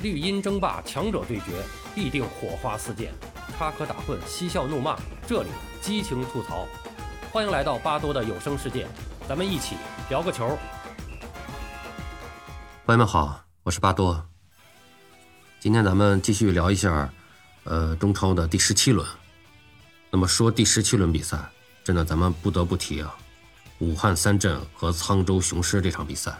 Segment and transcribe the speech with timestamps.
[0.00, 1.60] 绿茵争霸，强者对决，
[1.92, 3.12] 必定火花四溅，
[3.58, 5.48] 插科打诨，嬉笑怒骂，这里
[5.82, 6.68] 激情吐槽。
[7.32, 8.86] 欢迎来到巴多的有声世界，
[9.28, 9.74] 咱们一起
[10.08, 10.56] 聊个球。
[12.86, 14.24] 朋友们好，我是巴多。
[15.58, 17.12] 今天咱们继续聊一下，
[17.64, 19.04] 呃，中超的第十七轮。
[20.12, 21.36] 那么说第十七轮比赛，
[21.82, 23.16] 真的咱们不得不提啊，
[23.80, 26.38] 武汉三镇和沧州雄狮这场比赛。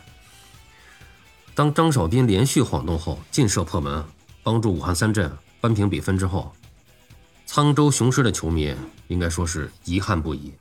[1.59, 4.05] 当张少斌连续晃动后劲射破门，
[4.45, 6.55] 帮助武汉三镇扳平比分之后，
[7.49, 8.73] 沧州雄狮的球迷
[9.09, 10.55] 应该说是遗憾不已。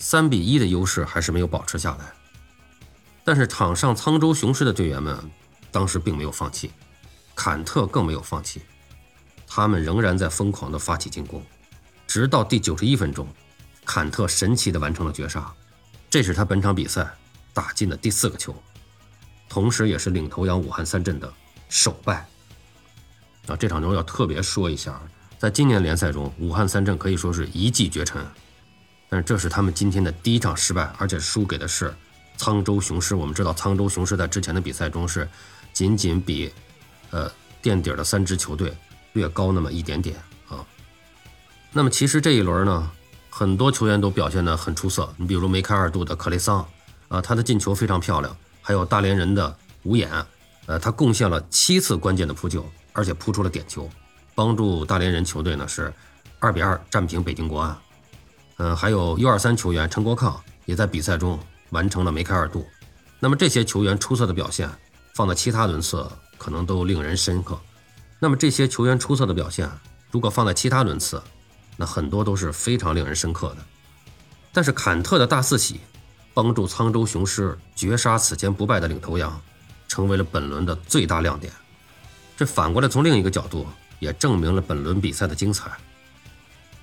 [0.00, 2.12] 三比一的优势还是没有保持下来，
[3.22, 5.16] 但是场上沧州雄狮的队员们
[5.70, 6.72] 当时并没有放弃，
[7.36, 8.62] 坎特更没有放弃，
[9.46, 11.40] 他们仍然在疯狂地发起进攻，
[12.08, 13.28] 直到第九十一分钟，
[13.84, 15.54] 坎特神奇地完成了绝杀，
[16.10, 17.08] 这是他本场比赛
[17.54, 18.52] 打进的第四个球。
[19.56, 21.32] 同时，也是领头羊武汉三镇的
[21.70, 22.28] 首败。
[23.46, 25.00] 啊，这场球要特别说一下，
[25.38, 28.22] 在今年联赛中，武汉三镇可以说是一骑绝尘。
[29.08, 31.96] 但是这是他们今天的第一场失败，而且输给的是
[32.36, 33.14] 沧州雄狮。
[33.14, 35.26] 我们知道，沧州雄狮在之前的比赛中是
[35.72, 36.52] 仅仅比
[37.10, 38.76] 呃垫底的三支球队
[39.14, 40.18] 略高那么一点点
[40.50, 40.62] 啊。
[41.72, 42.90] 那么其实这一轮呢，
[43.30, 45.10] 很多球员都表现得很出色。
[45.16, 46.68] 你比如梅开二度的克雷桑
[47.08, 48.36] 啊，他的进球非常漂亮。
[48.66, 50.10] 还有大连人的吴岩，
[50.66, 53.88] 呃，他贡献了七次关键的扑救，而且扑出了点球，
[54.34, 55.94] 帮助大连人球队呢是
[56.40, 57.78] 二比二战平北京国安。
[58.56, 61.38] 嗯，还有 U 二三球员陈国抗也在比赛中
[61.70, 62.66] 完成了梅开二度。
[63.20, 64.68] 那么这些球员出色的表现，
[65.14, 66.04] 放在其他轮次
[66.36, 67.56] 可能都令人深刻。
[68.18, 69.70] 那么这些球员出色的表现，
[70.10, 71.22] 如果放在其他轮次，
[71.76, 73.58] 那很多都是非常令人深刻的。
[74.52, 75.78] 但是坎特的大四喜。
[76.36, 79.40] 帮助沧州雄狮绝杀此前不败的领头羊，
[79.88, 81.50] 成为了本轮的最大亮点。
[82.36, 83.66] 这反过来从另一个角度
[84.00, 85.70] 也证明了本轮比赛的精彩。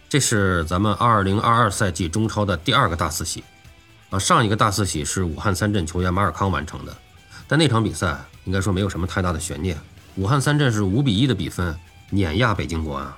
[0.10, 3.44] 这是咱们二零二二赛季中超的第二个大四喜
[4.10, 4.18] 啊！
[4.18, 6.98] 上一个大四喜是武汉三镇球员马尔康完成的，
[7.48, 9.80] 但那场比赛应该说没有什么太大的悬念，
[10.16, 11.78] 武汉三镇是五比一的比分
[12.10, 13.14] 碾压北京国安。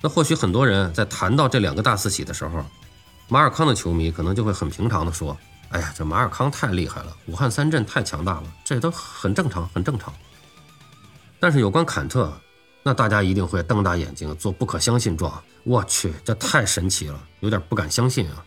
[0.00, 2.64] 那或许很多人在谈到这两个大四喜的时候，
[3.26, 5.36] 马尔康的球迷可能就会很平常的说。
[5.70, 10.12] 哎呀，这马尔康太厉害了，武汉三镇太强大了，这都很正常，很正常。
[11.38, 12.32] 但是有关坎特，
[12.82, 15.42] 那大家一定会瞪大眼睛做不可相信状。
[15.64, 18.42] 我去，这太神奇了，有点不敢相信啊！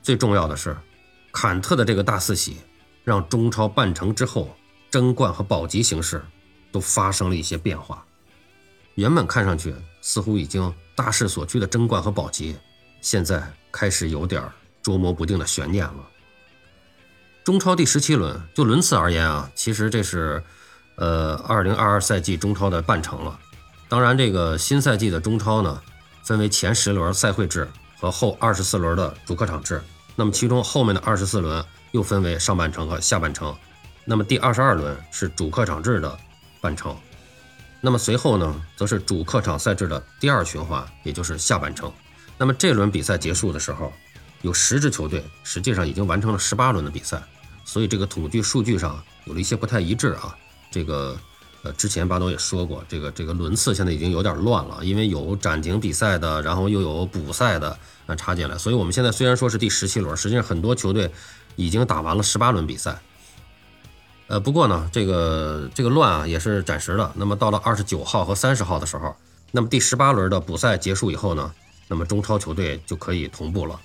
[0.00, 0.76] 最重要的是，
[1.32, 2.58] 坎特的这个大四喜，
[3.02, 4.56] 让中超半程之后
[4.90, 6.24] 争冠和保级形势
[6.70, 8.04] 都发生了一些变化。
[8.94, 12.56] 原本看上去似乎已经大势所趋的争冠和保级，
[13.00, 14.48] 现在开始有点
[14.80, 16.08] 捉摸不定的悬念了。
[17.44, 20.42] 中超第十七轮，就轮次而言啊，其实这是，
[20.94, 23.38] 呃，二零二二赛季中超的半程了。
[23.86, 25.78] 当然，这个新赛季的中超呢，
[26.22, 27.68] 分为前十轮赛会制
[28.00, 29.82] 和后二十四轮的主客场制。
[30.16, 31.62] 那么其中后面的二十四轮
[31.92, 33.54] 又分为上半程和下半程。
[34.06, 36.18] 那么第二十二轮是主客场制的
[36.62, 36.96] 半程。
[37.82, 41.92] 那么随后呢，则是主客场赛制的第二循环，也就是下半程。
[42.38, 43.92] 那么这轮比赛结束的时候，
[44.40, 47.22] 有十支球队实际上已经完成了十八轮的比赛。
[47.64, 50.36] 所以这个统计数据上有了一些不太一致啊。
[50.70, 51.16] 这个
[51.62, 58.58] 呃，之前巴多也说过，这个这个轮次现在已经有点乱了，因为有暂停比赛的，然后又有补赛的啊插进来。
[58.58, 61.10] 所以我们现在虽然说是第十七轮，实际上很多球队
[61.56, 63.00] 已经打完了十八轮比赛。
[64.26, 67.12] 呃，不过呢，这个这个乱啊也是暂时的。
[67.14, 69.16] 那么到了二十九号和三十号的时候，
[69.52, 71.52] 那么第十八轮的补赛结束以后呢，
[71.88, 73.80] 那么中超球队就可以同步了。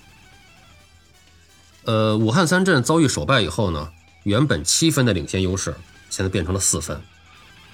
[1.90, 3.90] 呃，武汉三镇遭遇首败以后呢，
[4.22, 5.74] 原本七分的领先优势
[6.08, 7.02] 现在变成了四分。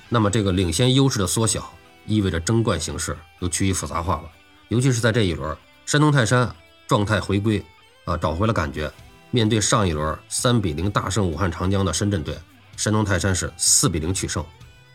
[0.09, 1.71] 那么这个领先优势的缩小，
[2.07, 4.23] 意味着争冠形势又趋于复杂化了。
[4.69, 5.55] 尤其是在这一轮，
[5.85, 6.51] 山东泰山
[6.87, 7.63] 状态回归，
[8.07, 8.91] 啊，找回了感觉。
[9.31, 12.39] 面对上一轮三比零大胜武汉长江的深圳队，
[12.75, 14.43] 山东泰山是四比零取胜。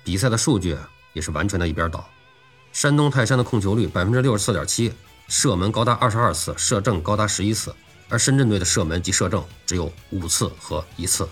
[0.03, 0.75] 比赛的数据
[1.13, 2.09] 也是完全的一边倒。
[2.73, 4.91] 山东泰山的控球率百分之六十四点七，
[5.27, 7.71] 射门高达二十二次，射正高达十一次。
[8.11, 11.25] 而深圳队的射门及射正只有五次和一次，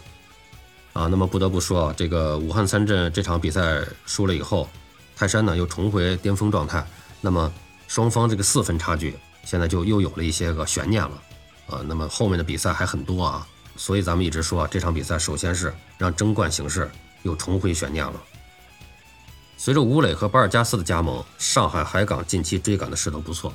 [0.93, 4.69] 啊，那么不得不说啊，这个武汉三镇这场比赛输了以后，
[5.13, 6.87] 泰山呢又重回巅峰状态，
[7.19, 7.53] 那么
[7.89, 11.21] 双方这个四分差距现在就又有了一些个悬念了，
[11.67, 13.45] 啊，那么后面的比赛还很多啊，
[13.75, 16.89] 所以咱们一直说啊，这场比赛首先是让争冠形势
[17.23, 18.13] 又重回悬念了。
[19.57, 23.53] 随着吴磊和巴尔加斯的加盟，上海海港近期追赶的势头不错，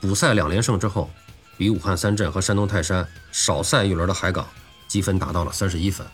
[0.00, 1.10] 补赛两连胜之后。
[1.60, 4.48] 比武汉三镇和山东泰山少赛一轮的海港
[4.88, 6.06] 积分达到了三十一分。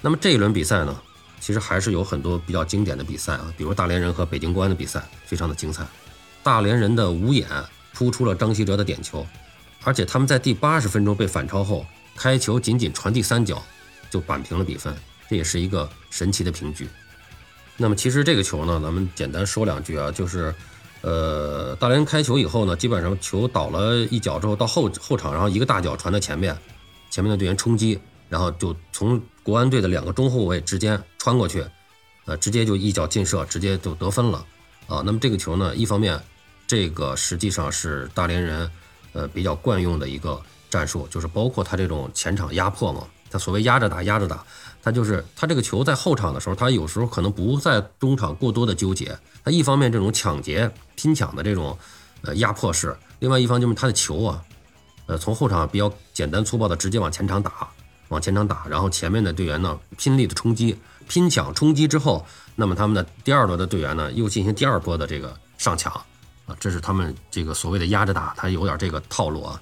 [0.00, 1.00] 那么这一轮比赛呢，
[1.38, 5.86] 其实还是有很多比较经典的比赛啊，比如大连人和北京国安的比赛，非常的精彩。
[6.42, 7.48] 大连人的五眼
[7.94, 9.24] 扑出了张稀哲的点球，
[9.84, 11.86] 而且他们在第八十分钟被反超后，
[12.16, 13.64] 开球仅仅传递三脚
[14.10, 14.92] 就扳平了比分，
[15.30, 16.88] 这也是一个神奇的平局。
[17.76, 20.52] 那么其实这个球呢，咱们简单说两句啊，就是，
[21.06, 26.58] 呃，大连开球以后呢，基本上球倒了一脚之后到后后场，然后一个大脚传到前面，
[27.10, 27.96] 前面的队员冲击，
[28.28, 31.64] 然后就从国安队的两个中后卫之间穿过去，
[32.24, 34.44] 呃，直接就一脚劲射，直接就得分了
[34.88, 35.00] 啊。
[35.06, 36.20] 那么这个球呢，一方面，
[36.66, 38.68] 这个实际上是大连人
[39.12, 44.44] 呃比较惯用的一个战术，就是包括他这种前场压迫嘛，他所谓压着打，压着打。
[44.86, 49.18] 他就是他这个球在后场的时候，他有时候可能不在中场过多的纠结。
[49.42, 51.76] 他一方面这种抢劫拼抢的这种
[52.22, 54.40] 呃压迫式，另外一方就是他的球啊，
[55.06, 57.68] 呃从后场比较简单粗暴的直接往前场打，
[58.10, 60.78] 往前场打，然后前面的队员呢拼力的冲击、
[61.08, 62.24] 拼抢、冲击之后，
[62.54, 65.92] 那么他们的第二轮的队员呢又进行第二波的这个上抢
[66.46, 69.60] 啊，这是他们这个所谓的压着打，他有点这个套路啊。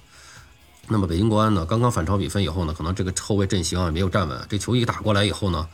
[0.87, 5.67] 那么北京国安呢，刚刚反超比分以后呢，可能这个后卫阵型啊没有站稳，这球一打过来以后呢，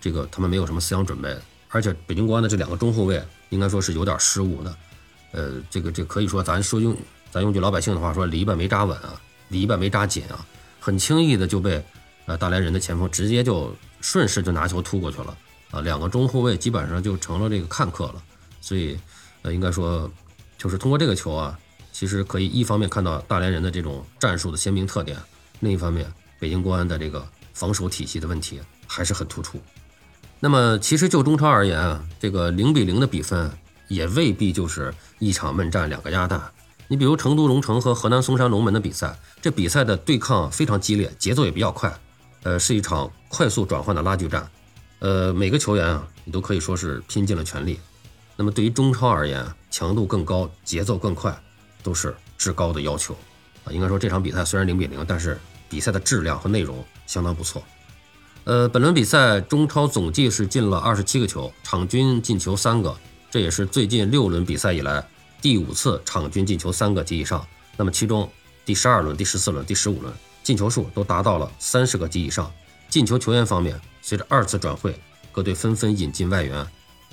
[0.00, 1.36] 这个他们没有什么思想准备，
[1.68, 3.20] 而且北京国安的这两个中后卫
[3.50, 4.76] 应该说是有点失误的，
[5.32, 6.96] 呃，这个这可以说咱说用
[7.32, 10.46] 咱用句老百姓的话说，篱笆没扎稳啊，篱笆没扎紧啊，
[10.78, 11.84] 很轻易的就被
[12.26, 15.36] 呃大连人的前锋直接就顺势就拿球突过去了
[15.72, 18.22] 啊，两个中后卫基本上就成了这个看客了，
[18.60, 18.96] 所以
[19.42, 20.08] 呃应该说
[20.56, 21.58] 就是通过这个球啊。
[21.92, 25.16] 其实可以一方面看到大连人的这种战术的鲜明特点，
[25.60, 26.10] 另一方面，
[26.40, 29.60] 北京国安的这个防守体系的问题还是很突出。
[30.40, 33.48] 那么，其实就中超而言啊，这个零比零的比分
[33.86, 36.42] 也未必就是一场闷战，两个鸭蛋。
[36.88, 41.96] 你比如成都龙城和河南嵩山龙门的比赛，这比赛的对抗非常激烈，节奏也比较快，
[42.42, 44.50] 呃，是一场快速转换的拉锯战。
[44.98, 47.78] 呃，每个球员啊，你都可以说是拼尽了全力。
[48.36, 51.40] 那么对于中超而言，强度更高，节奏更快。
[51.82, 53.14] 都是至高的要求，
[53.64, 55.38] 啊，应该说这场比赛虽然零比零，但是
[55.68, 57.62] 比赛的质量和内容相当不错。
[58.44, 62.96] 呃，本轮比赛中超总计是进了二十七个球，场均进球三个，
[63.30, 65.06] 这也是最近六轮比赛以来
[65.40, 67.46] 第五次场均进球三个及以上。
[67.76, 68.28] 那么其中
[68.64, 70.12] 第十二轮、第十四轮、第十五轮
[70.42, 72.52] 进球数都达到了三十个及以上。
[72.88, 74.94] 进球球员方面，随着二次转会，
[75.30, 76.66] 各队纷纷引进外援，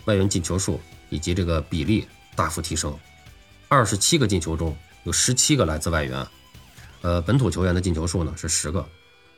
[0.05, 2.93] 外援进球数以及这个比例大幅提升。
[3.71, 6.27] 二十七个进球中有十七个来自外援，
[7.03, 8.83] 呃，本土球员的进球数呢是十个，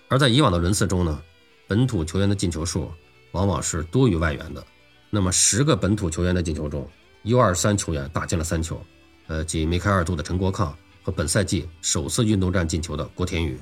[0.07, 1.21] 而在以往的轮次中呢，
[1.67, 2.89] 本土球员的进球数
[3.33, 4.65] 往往是多于外援的。
[5.09, 6.89] 那么十个本土球员的进球中
[7.25, 8.81] ，U23 球员打进了三球，
[9.27, 10.73] 呃，即梅开二度的陈国抗
[11.03, 13.59] 和本赛季首次运动战进球的郭天宇。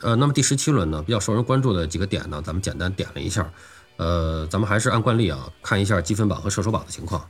[0.00, 3.52] 呃，那么第十七轮呢，比较受人关注的几个点呢，咱们简单点了一下，
[3.98, 7.28] 呃，咱们还是按惯例啊，看一下积分榜和射手榜的情况。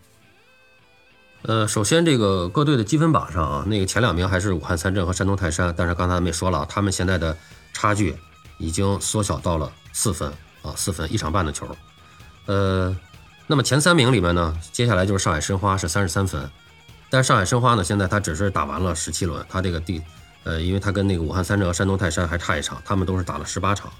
[1.42, 7.34] 呃，首先这个各队的积分榜上啊，那个前两名还是武汉三镇和山东泰山，但是刚才咱们也说了，他们现在的
[7.72, 8.16] 差距
[8.58, 10.30] 已经缩小到了四分
[10.62, 11.66] 啊，四分一场半的球。
[12.46, 12.94] 呃，
[13.46, 16.50] 那么前三名里面呢，接下来就是上海申花是三十三分，
[17.08, 20.02] 但是上海申花呢，现在他只是打完了十七轮，他这个第
[20.42, 23.90] 呃，因为他跟那个武汉三镇和山东泰山还差一场，他们都是打了十八场。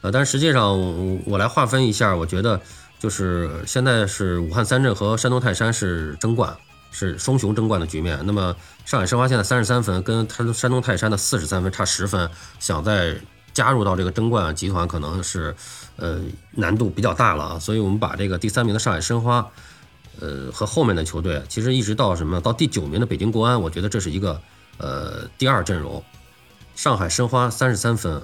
[0.00, 2.58] 呃，但实际上我我来划分一下，我觉得
[2.98, 6.56] 就是现在是武汉三镇和山东泰山是争冠。
[6.90, 8.18] 是双雄争冠的局面。
[8.24, 8.54] 那么
[8.84, 13.16] 上海申花现在三十三分，跟山东泰山的四十三分差十分，想再
[13.52, 15.54] 加入到这个争冠集团，可能是
[15.96, 16.20] 呃
[16.52, 17.58] 难度比较大了啊。
[17.58, 19.46] 所以我们把这个第三名的上海申花，
[20.20, 24.40] 呃和后面的球队，其实一直到什么到第九名的北京国安，我觉得这是一个
[24.78, 26.02] 呃第二阵容。
[26.74, 28.22] 上海申花三十三分，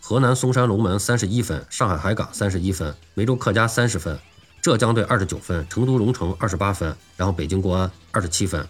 [0.00, 4.18] 河南嵩山龙门三十一分，上海海港三十一分，梅州客家三十分。
[4.62, 8.60] 浙江队二十九分，成都龙城二十八分，然后北京国安二十七分，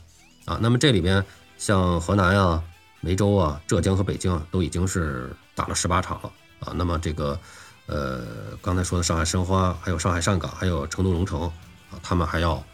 [0.47, 1.23] 啊，那么这里边
[1.59, 2.65] 像河南啊、
[3.03, 6.73] 梅州啊、浙江和北京啊，都已经是打了十八场了啊。
[6.77, 7.39] 那么这个，
[7.85, 8.23] 呃，
[8.63, 12.65] 刚才说的上海申花、还有上海上港、还有成都龙城啊，他们还要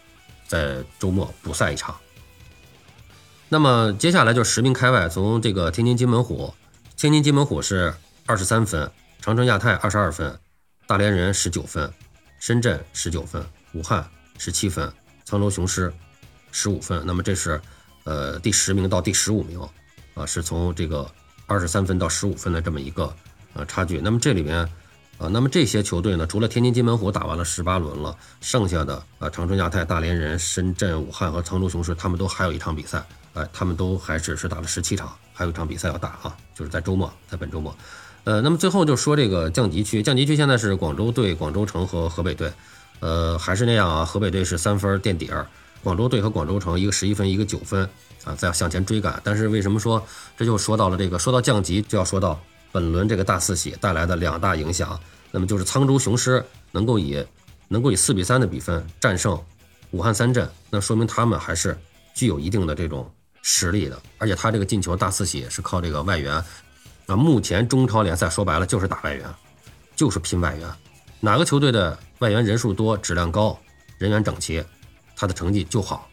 [0.46, 1.96] 在周末补赛一场。
[3.48, 6.54] 那么接下来就是十名开外，从这个天津津门虎，
[6.96, 7.92] 天津津门虎是
[8.26, 8.88] 二十三分，
[9.20, 10.38] 长城亚泰二十二分，
[10.86, 11.92] 大连人十九分。
[12.38, 14.90] 深圳十九分，武汉十七分，
[15.26, 15.92] 沧州雄狮
[16.52, 17.02] 十五分。
[17.04, 17.60] 那么这是，
[18.04, 19.60] 呃，第十名到第十五名，
[20.14, 21.10] 啊，是从这个
[21.46, 23.14] 二十三分到十五分的这么一个
[23.54, 23.98] 呃差距。
[23.98, 24.58] 那么这里面，
[25.18, 33.04] 啊，那么这些球队呢，除了天津津门虎打完了十八轮了，剩下的啊，长春亚泰、大连人、深圳、武汉和沧州雄狮，他们都还有一场比赛，
[33.34, 37.76] 哎，他们都还只是打了十七场，还有一场比赛要打啊，就是在周末，在本周末。
[38.24, 42.52] 呃，那么最后就说这个降级区，降级区现在是广州队、广州城和河北队。
[43.00, 45.46] 呃，还是那样啊，河北队是三分垫底儿，
[45.84, 47.88] 广州队和广州城一个十一分，一个九分
[48.24, 49.20] 啊，在向前追赶。
[49.22, 50.04] 但是为什么说
[50.36, 52.40] 这就说到了这个，说到降级就要说到
[52.72, 54.98] 本轮这个大四喜带来的两大影响，
[55.30, 57.24] 那么就是沧州雄狮能够以
[57.68, 59.40] 能够以四比三的比分战胜
[59.92, 61.78] 武汉三镇，那说明他们还是
[62.14, 63.08] 具有一定的这种
[63.42, 66.42] 实力的，而且他这个进球大四喜是靠这个外援
[67.08, 69.24] 啊，目前中超联赛说白了就是打外援，
[69.96, 70.68] 就是拼外援。
[71.20, 73.58] 哪个球队的外援人数多、质量高、
[73.96, 74.62] 人员整齐，
[75.16, 76.06] 他的成绩就好，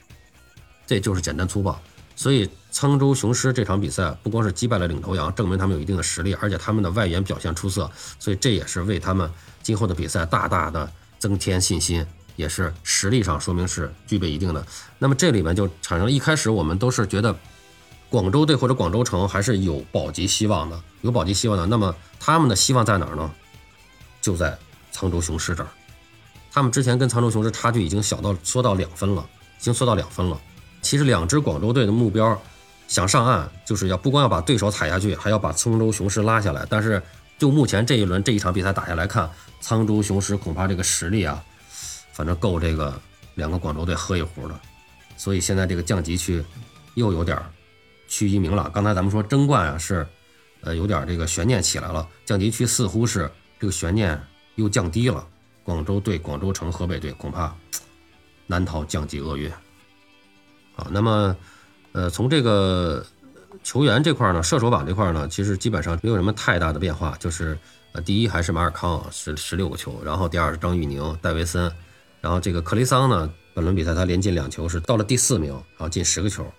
[0.87, 1.77] 这就是简单粗暴。
[2.15, 9.29] 所以沧州雄狮这场比赛不光是击败了领头羊，证明他们有一定的实力，而且他们的外援表现出色，所以这也是为他们
[9.61, 14.65] 今后的比赛大大的增添信心，也是实力上说明是具备一定的。
[14.97, 17.35] 那么这里面就产生一开始我们都是觉得
[18.09, 21.65] 广州队或者广州城还是有保级希望的，有保级希望的。
[21.65, 23.31] 那么他们的希望在哪儿呢？
[24.21, 24.57] 就在。
[24.97, 25.67] 沧州雄狮这儿，
[26.53, 29.27] 他们之前跟沧州雄狮差距已经小到缩到两分了，
[29.59, 30.39] 已经缩到两分了。
[30.81, 32.41] 其实两支广州队的目标
[32.87, 36.65] 想上岸，就是要不光要把对手踩下去，还要把沧州雄狮拉下来。
[36.69, 37.03] 但是
[37.37, 39.29] 就目前这一轮这一场比赛打下来看，
[39.61, 41.43] 沧州雄狮恐怕这个实力啊，
[42.13, 42.97] 反正够这个
[43.33, 44.57] 两个广州队喝一壶的。
[45.17, 46.41] 所以现在这个降级区
[46.93, 47.45] 又有点儿
[48.07, 48.69] 去一名了。
[48.73, 50.07] 刚才咱们说争冠啊是，
[50.61, 54.21] 呃有点这个悬念起来了，降级区似乎是这个悬念。
[54.55, 55.27] 又降低了，
[55.65, 57.53] 广州队、广州城、河北队恐怕
[58.47, 59.51] 难逃降级厄运。
[60.73, 61.35] 好，那么，
[61.91, 63.05] 呃，从这个
[63.61, 67.59] 球员这块呢，射手榜这块呢，其实基本上没有什么太大的变化，就是
[67.91, 71.69] 呃，第一还是马尔康十十六个球，然后第二是张玉宁、戴维森，
[72.21, 76.49] 然后这个克雷桑呢，本轮比赛他连进两球，是到了第四名，然后进十个球，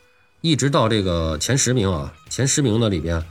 [0.47, 3.23] 一直到这个前十名啊，前十名的里边。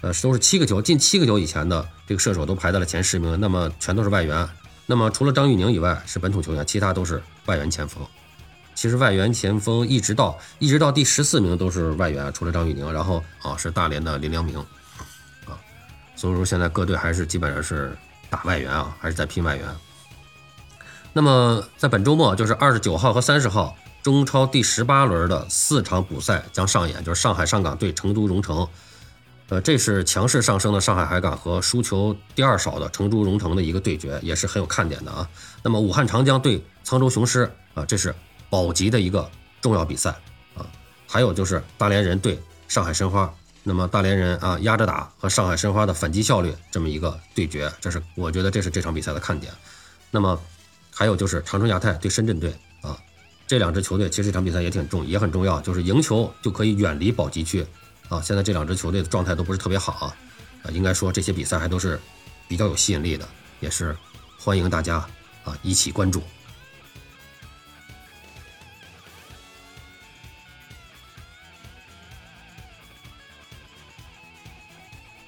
[0.00, 4.46] 呃，都是七个球进七个球以前的这个射手都排在了前十名，那么全都是外援。
[4.84, 8.06] 那么除了张玉宁以外是本土球员，其他都是外援前锋。
[8.74, 14.58] 其实外援前锋一直到一直到第十四名都是外援，除了张玉宁，然后啊是大连的林良铭
[15.46, 15.56] 啊。
[16.16, 17.96] 所以说现在各队还是基本上是
[18.28, 19.66] 打外援啊，还是在拼外援。
[21.14, 28.68] 那么在本周末就是二十九号和三十号，中超第十八轮的四场补赛将上演，就是上海上港对成都蓉城。
[29.48, 35.26] 呃，这是强势上升的上海海港和输球第二少的成都蓉城的一个对决，也是很有看点的啊。
[35.62, 38.14] 那么武汉长江对沧州雄狮啊，这是
[38.50, 39.26] 保级的一个
[39.62, 40.10] 重要比赛
[40.54, 40.66] 啊。
[41.08, 43.32] 还有就是大连人对上海申花，
[43.62, 49.50] 那么大连人啊压着打和上海申花的反击效率这么一个对决，这是我觉得这是这场比赛的看点。
[50.10, 50.38] 那么
[50.94, 52.54] 还有就是长春亚泰对深圳队，
[53.46, 57.64] 这两支球队其实这场比赛也挺重，也很重要，就是赢球就可以远离保级区。
[58.08, 59.92] 啊，现在这两支球队的状态都不是特别好
[60.62, 61.98] 啊，应该说这些比赛还都是
[62.48, 63.28] 比较有吸引力的，
[63.60, 63.96] 也是
[64.38, 64.96] 欢迎大家
[65.44, 66.22] 啊一起关注。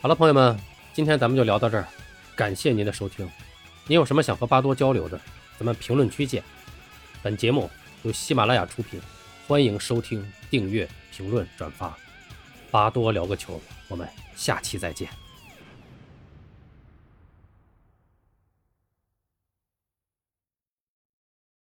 [0.02, 0.58] 好了，朋友们，
[0.92, 1.88] 今天咱们就聊到这儿，
[2.36, 3.28] 感谢您的收听。
[3.86, 5.18] 您有什么想和巴多交流的，
[5.58, 6.42] 咱们评论区见。
[7.22, 7.68] 本节目
[8.06, 9.00] 由喜马拉雅出品，
[9.48, 11.92] 欢迎收听、订阅、评论、转发。
[12.70, 15.25] 巴多聊个球，我们下期再见。